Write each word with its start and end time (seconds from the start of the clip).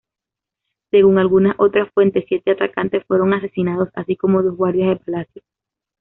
Según 0.89 1.19
algunas 1.19 1.53
otras 1.59 1.87
fuentes, 1.93 2.25
siete 2.27 2.49
atacantes 2.49 3.05
fueron 3.05 3.33
asesinados, 3.35 3.89
así 3.93 4.15
como 4.15 4.41
dos 4.41 4.57
guardias 4.57 4.87
del 4.87 4.97
palacio. 4.97 5.43